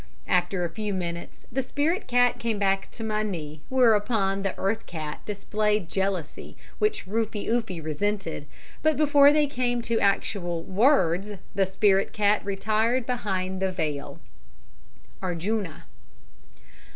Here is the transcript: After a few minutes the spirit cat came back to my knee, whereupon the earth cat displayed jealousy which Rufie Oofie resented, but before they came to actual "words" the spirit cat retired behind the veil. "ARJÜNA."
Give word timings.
After 0.25 0.65
a 0.65 0.69
few 0.71 0.95
minutes 0.95 1.45
the 1.51 1.61
spirit 1.61 2.07
cat 2.07 2.39
came 2.39 2.57
back 2.57 2.89
to 2.89 3.03
my 3.03 3.21
knee, 3.21 3.61
whereupon 3.69 4.41
the 4.41 4.57
earth 4.57 4.87
cat 4.87 5.21
displayed 5.27 5.89
jealousy 5.89 6.57
which 6.79 7.05
Rufie 7.05 7.45
Oofie 7.47 7.83
resented, 7.83 8.47
but 8.81 8.97
before 8.97 9.31
they 9.31 9.45
came 9.45 9.79
to 9.83 9.99
actual 9.99 10.63
"words" 10.63 11.33
the 11.53 11.67
spirit 11.67 12.13
cat 12.13 12.43
retired 12.43 13.05
behind 13.05 13.61
the 13.61 13.71
veil. 13.71 14.19
"ARJÜNA." 15.21 15.83